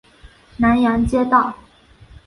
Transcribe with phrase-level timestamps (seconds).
[0.57, 1.55] 南阳街道